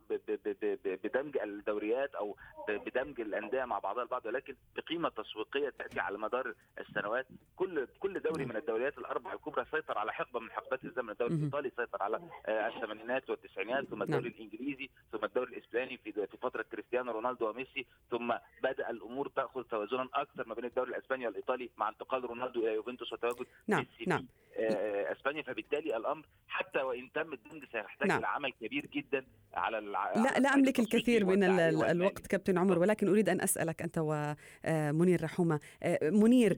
بدمج 1.04 1.38
الدوريات 1.38 2.16
أو 2.16 2.38
بدمج 2.70 3.22
الأندية 3.22 3.66
مع 3.66 3.80
بعضها 3.80 4.04
البعض 4.04 4.26
ولكن 4.26 4.56
بقيمة 4.76 5.10
تسويقية 5.10 5.70
تأتي 5.70 6.00
على 6.00 6.18
مدار 6.18 6.54
السنوات. 6.80 7.28
كل 7.56 7.88
كل 8.00 8.20
دوري 8.20 8.46
من 8.46 8.56
الدوريات 8.56 8.98
الأربع 8.98 9.34
الكبرى 9.34 9.66
سيطر 9.72 9.98
على 9.98 10.14
حقبة 10.14 10.40
من 10.40 10.52
حقبات 10.52 10.84
الزمن 10.86 11.01
الدوري 11.10 11.34
الإيطالي 11.34 11.72
سيطر 11.78 12.04
على 12.04 12.22
الثمانينات 12.48 13.30
والتسعينات 13.30 13.86
ثم 13.86 14.04
الدوري 14.04 14.30
نعم. 14.30 14.34
الإنجليزي 14.34 14.90
ثم 15.12 15.26
الدوري 15.26 15.58
الإسباني 15.58 15.98
في 15.98 16.12
في 16.12 16.38
فترة 16.42 16.66
كريستيانو 16.72 17.12
رونالدو 17.12 17.50
وميسي 17.50 17.86
ثم 18.12 18.34
بدأ 18.64 18.90
الأمور 18.90 19.28
تأخذ 19.28 19.64
توازنا 19.64 20.08
أكثر 20.14 20.48
ما 20.48 20.54
بين 20.54 20.66
الدوري 20.66 20.90
الأسباني 20.90 21.26
والإيطالي 21.28 21.70
مع 21.78 21.90
انتقال 21.90 22.26
رونالدو 22.26 22.60
إلى 22.60 22.74
يوفنتوس 22.74 23.14
وتواجد 23.14 23.46
نعم. 23.68 23.80
ميسي 23.80 24.10
نعم. 24.10 24.28
في 24.56 25.12
اسبانيا 25.12 25.42
فبالتالي 25.42 25.98
الامر 25.98 26.26
حتى 26.48 26.82
وان 26.82 27.12
تم 27.12 27.34
الدمج 27.34 27.64
سيحتاج 27.72 28.08
نعم. 28.08 28.18
إلى 28.18 28.28
عمل 28.28 28.52
كبير 28.62 28.86
جدا 28.86 29.26
على 29.54 29.78
الع... 29.78 30.14
لا 30.14 30.40
لا 30.40 30.54
أملك 30.54 30.80
الكثير 30.80 31.26
من 31.26 31.44
الوقت 31.44 32.28
كابتن 32.28 32.58
عمر 32.58 32.80
ولكن 32.80 33.10
أريد 33.10 33.30
أن 33.30 33.42
أسألك 33.42 33.82
أنت 33.82 33.98
ومنير 33.98 35.24
رحومة. 35.24 35.60
منير 36.02 36.58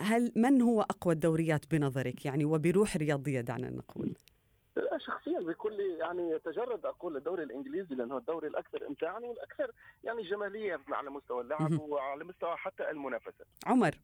هل 0.00 0.32
من 0.36 0.62
هو 0.62 0.82
أقوى 0.82 1.14
الدوريات 1.14 1.70
بنظرك؟ 1.70 2.26
يعني 2.26 2.44
وبروح 2.44 2.96
رياضيه 2.96 3.40
دعنا 3.40 3.70
نقول. 3.70 4.14
لا 4.76 4.98
شخصيا 4.98 5.40
بكل 5.40 5.80
يعني 6.00 6.30
يتجرد 6.30 6.86
أقول 6.86 7.16
الدوري 7.16 7.42
الإنجليزي 7.42 7.94
لأنه 7.94 8.16
الدوري 8.16 8.48
الأكثر 8.48 8.86
امتاعا 8.86 9.18
والأكثر 9.18 9.70
يعني 10.04 10.22
جمالية 10.22 10.80
على 10.88 11.10
مستوى 11.10 11.42
اللعب 11.42 11.80
وعلى 11.80 12.24
مستوى 12.24 12.56
حتى 12.56 12.90
المنافسة. 12.90 13.44
عمر. 13.66 13.94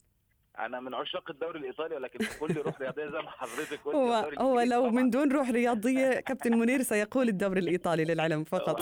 أنا 0.58 0.80
من 0.80 0.94
عشاق 0.94 1.30
الدوري 1.30 1.58
الايطالي 1.58 1.94
ولكن 1.94 2.18
بكل 2.24 2.60
روح 2.60 2.80
رياضية 2.80 3.04
زي 3.04 3.18
ما 3.18 3.30
حضرتك 3.30 3.80
قلت 3.84 3.94
هو 3.94 4.30
هو 4.38 4.60
لو 4.60 4.80
طبعا. 4.80 4.90
من 4.90 5.10
دون 5.10 5.32
روح 5.32 5.50
رياضية 5.50 6.20
كابتن 6.20 6.58
منير 6.58 6.82
سيقول 6.82 7.28
الدوري 7.28 7.60
الإيطالي 7.60 8.04
للعلم 8.04 8.44
فقط. 8.44 8.80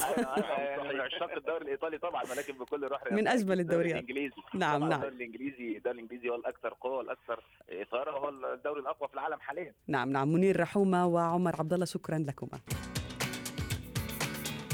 من 0.95 1.01
عشاق 1.01 1.33
الدوري 1.37 1.65
الإيطالي 1.65 1.99
طبعا 1.99 2.23
ولكن 2.23 2.55
بكل 2.59 2.85
روح 2.85 3.03
رياضية. 3.03 3.23
من 3.23 3.29
أجمل 3.29 3.61
الدوريات. 3.61 3.95
الإنجليزي. 3.95 4.35
نعم 4.55 4.81
نعم. 4.81 4.93
الدوري 4.93 5.15
الإنجليزي 5.17 5.77
الدوري 5.77 5.97
الإنجليزي 5.99 6.29
هو 6.29 6.35
الأكثر 6.35 6.75
قوة 6.81 6.97
والاكثر 6.97 7.45
إثارة 7.71 8.15
وهو 8.15 8.29
الدوري 8.55 8.81
الأقوى 8.81 9.09
في 9.09 9.15
العالم 9.15 9.41
حاليا. 9.41 9.75
نعم 9.89 10.09
نعم. 10.13 10.33
منير 10.33 10.61
رحومة 10.61 11.07
وعمر 11.07 11.57
عبد 11.59 11.73
الله 11.73 11.85
شكرا 11.87 12.19
لكما. 12.19 12.61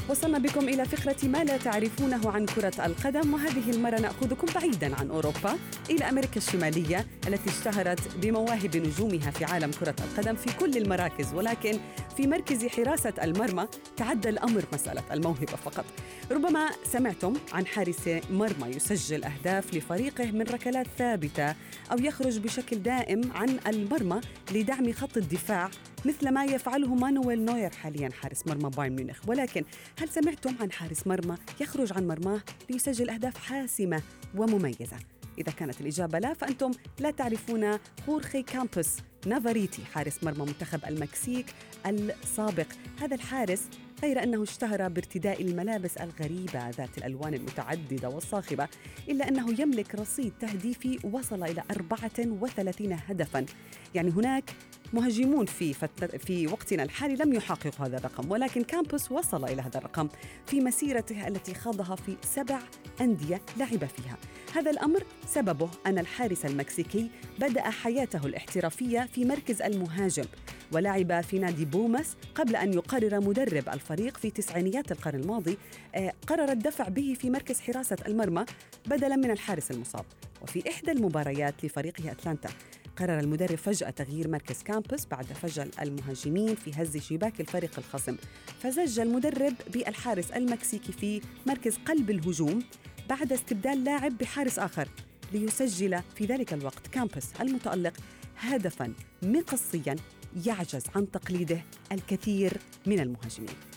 وصلنا 0.09 0.37
بكم 0.37 0.69
إلى 0.69 0.85
فقرة 0.85 1.27
ما 1.27 1.43
لا 1.43 1.57
تعرفونه 1.57 2.31
عن 2.31 2.45
كرة 2.45 2.85
القدم 2.85 3.33
وهذه 3.33 3.71
المرة 3.71 3.99
نأخذكم 3.99 4.47
بعيدا 4.55 4.95
عن 4.95 5.09
أوروبا 5.09 5.57
إلى 5.89 6.09
أمريكا 6.09 6.37
الشمالية 6.37 7.07
التي 7.27 7.49
اشتهرت 7.49 7.99
بمواهب 8.17 8.77
نجومها 8.77 9.31
في 9.31 9.45
عالم 9.45 9.71
كرة 9.71 9.95
القدم 10.03 10.35
في 10.35 10.57
كل 10.57 10.77
المراكز 10.77 11.33
ولكن 11.33 11.79
في 12.17 12.27
مركز 12.27 12.65
حراسة 12.65 13.13
المرمى 13.23 13.67
تعدى 13.97 14.29
الأمر 14.29 14.63
مسألة 14.73 15.03
الموهبة 15.11 15.45
فقط. 15.65 15.85
ربما 16.31 16.69
سمعتم 16.91 17.33
عن 17.53 17.65
حارس 17.65 18.09
مرمى 18.31 18.67
يسجل 18.75 19.23
أهداف 19.23 19.73
لفريقه 19.73 20.31
من 20.31 20.41
ركلات 20.41 20.87
ثابتة 20.97 21.49
أو 21.91 21.97
يخرج 21.99 22.37
بشكل 22.37 22.83
دائم 22.83 23.21
عن 23.35 23.59
المرمى 23.67 24.21
لدعم 24.51 24.93
خط 24.93 25.17
الدفاع 25.17 25.69
مثل 26.05 26.29
ما 26.29 26.45
يفعله 26.45 26.95
مانويل 26.95 27.45
نوير 27.45 27.71
حاليا 27.71 28.09
حارس 28.21 28.47
مرمى 28.47 28.69
بايرن 28.69 28.95
ميونخ. 28.95 29.19
ولكن 29.27 29.63
هل 29.99 30.09
سمعتم 30.09 30.55
عن 30.59 30.71
حارس 30.71 31.07
مرمى 31.07 31.37
يخرج 31.61 31.93
عن 31.93 32.07
مرماه 32.07 32.41
ليسجل 32.69 33.09
أهداف 33.09 33.37
حاسمة 33.37 34.01
ومميزة؟ 34.35 34.97
إذا 35.37 35.51
كانت 35.51 35.81
الإجابة 35.81 36.19
لا 36.19 36.33
فأنتم 36.33 36.71
لا 36.99 37.11
تعرفون 37.11 37.77
خورخي 38.05 38.43
كامبوس 38.43 38.97
نافاريتي 39.25 39.85
حارس 39.85 40.23
مرمى 40.23 40.45
منتخب 40.45 40.79
المكسيك 40.87 41.45
السابق. 41.85 42.67
هذا 43.01 43.15
الحارس 43.15 43.61
غير 44.03 44.23
أنه 44.23 44.43
اشتهر 44.43 44.87
بارتداء 44.87 45.41
الملابس 45.41 45.97
الغريبة 45.97 46.69
ذات 46.69 46.97
الألوان 46.97 47.33
المتعددة 47.33 48.09
والصاخبة 48.09 48.67
إلا 49.09 49.27
أنه 49.27 49.61
يملك 49.61 49.95
رصيد 49.95 50.33
تهديفي 50.39 50.99
وصل 51.03 51.43
إلى 51.43 51.63
34 51.71 52.99
هدفا. 53.07 53.45
يعني 53.95 54.11
هناك 54.11 54.53
مهاجمون 54.93 55.45
في 55.45 55.73
في 56.17 56.47
وقتنا 56.47 56.83
الحالي 56.83 57.15
لم 57.15 57.33
يحققوا 57.33 57.85
هذا 57.85 57.97
الرقم 57.97 58.31
ولكن 58.31 58.63
كامبوس 58.63 59.11
وصل 59.11 59.45
إلى 59.45 59.61
هذا 59.61 59.77
الرقم 59.77 60.09
في 60.45 60.61
مسيرته 60.61 61.27
التي 61.27 61.53
خاضها 61.53 61.95
في 61.95 62.15
سبع 62.21 62.59
أندية 63.01 63.41
لعب 63.57 63.85
فيها. 63.85 64.17
هذا 64.55 64.71
الأمر 64.71 65.03
سببه 65.27 65.69
أن 65.87 65.99
الحارس 65.99 66.45
المكسيكي 66.45 67.09
بدأ 67.39 67.61
حياته 67.61 68.25
الاحترافية 68.25 69.09
في 69.13 69.25
مركز 69.25 69.61
المهاجم 69.61 70.25
ولعب 70.71 71.21
في 71.21 71.39
نادي 71.39 71.65
بوماس 71.65 72.15
قبل 72.35 72.55
أن 72.55 72.73
يقرر 72.73 73.19
مدرب 73.19 73.69
الفريق 73.69 74.17
في 74.17 74.29
تسعينيات 74.31 74.91
القرن 74.91 75.19
الماضي 75.19 75.57
آه، 75.95 76.13
قرر 76.27 76.51
الدفع 76.51 76.87
به 76.87 77.17
في 77.19 77.29
مركز 77.29 77.59
حراسة 77.59 77.97
المرمى 78.07 78.45
بدلا 78.85 79.15
من 79.15 79.31
الحارس 79.31 79.71
المصاب. 79.71 80.05
وفي 80.41 80.69
إحدى 80.69 80.91
المباريات 80.91 81.65
لفريقه 81.65 82.11
أتلانتا 82.11 82.49
قرر 82.97 83.19
المدرب 83.19 83.55
فجأة 83.55 83.89
تغيير 83.89 84.27
مركز 84.27 84.63
كامبس 84.63 85.05
بعد 85.05 85.25
فشل 85.25 85.69
المهاجمين 85.81 86.55
في 86.55 86.71
هز 86.75 86.97
شباك 86.97 87.41
الفريق 87.41 87.71
الخصم. 87.77 88.17
فزج 88.59 88.99
المدرب 88.99 89.53
بالحارس 89.73 90.31
المكسيكي 90.31 90.91
في 90.91 91.21
مركز 91.47 91.77
قلب 91.85 92.09
الهجوم 92.09 92.63
بعد 93.09 93.33
استبدال 93.33 93.83
لاعب 93.83 94.17
بحارس 94.17 94.59
آخر 94.59 94.87
ليسجل 95.33 96.01
في 96.15 96.25
ذلك 96.25 96.53
الوقت 96.53 96.87
كامبس 96.87 97.27
المتألق 97.41 97.93
هدفا 98.37 98.93
مقصيا 99.23 99.95
يعجز 100.45 100.83
عن 100.95 101.11
تقليده 101.11 101.61
الكثير 101.91 102.57
من 102.85 102.99
المهاجمين. 102.99 103.72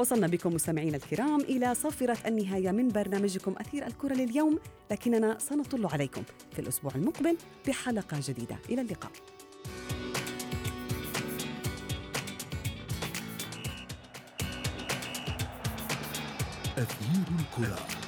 وصلنا 0.00 0.26
بكم 0.26 0.54
مستمعينا 0.54 0.96
الكرام 0.96 1.40
إلى 1.40 1.74
صافرة 1.74 2.16
النهاية 2.26 2.70
من 2.70 2.88
برنامجكم 2.88 3.54
أثير 3.58 3.86
الكرة 3.86 4.14
لليوم 4.14 4.58
لكننا 4.90 5.38
سنطل 5.38 5.86
عليكم 5.86 6.22
في 6.52 6.58
الأسبوع 6.58 6.92
المقبل 6.94 7.36
بحلقة 7.68 8.20
جديدة. 8.28 8.58
إلى 8.70 8.80
اللقاء. 8.80 9.12
أثير 16.78 17.24
الكرة. 17.40 17.99